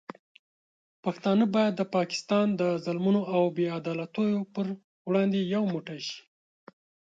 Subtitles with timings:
[1.03, 4.65] پښتانه باید د پاکستان د ظلمونو او بې عدالتیو پر
[5.07, 6.19] وړاندې یو موټی شي.